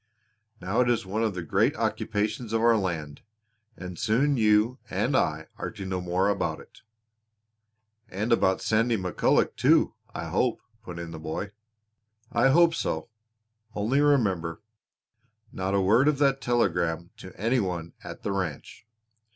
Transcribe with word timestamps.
Now 0.59 0.79
it 0.81 0.89
is 0.89 1.05
one 1.05 1.21
of 1.23 1.35
the 1.35 1.43
great 1.43 1.75
occupations 1.75 2.53
of 2.53 2.61
our 2.61 2.75
land, 2.75 3.21
and 3.77 3.99
soon 3.99 4.35
you 4.35 4.79
and 4.89 5.15
I 5.15 5.45
are 5.59 5.69
to 5.73 5.85
know 5.85 6.01
more 6.01 6.27
about 6.27 6.59
it." 6.59 6.81
"And 8.09 8.33
about 8.33 8.63
Sandy 8.63 8.97
McCulloch, 8.97 9.55
too, 9.55 9.93
I 10.11 10.27
hope," 10.29 10.59
put 10.81 10.97
in 10.97 11.11
the 11.11 11.19
boy. 11.19 11.51
"I 12.31 12.47
hope 12.49 12.73
so; 12.73 13.09
only 13.75 14.01
remember 14.01 14.63
not 15.51 15.75
a 15.75 15.81
word 15.81 16.07
of 16.07 16.17
that 16.17 16.41
telegram 16.41 17.11
to 17.17 17.39
any 17.39 17.59
one 17.59 17.93
at 18.03 18.23
the 18.23 18.31
ranch. 18.31 18.87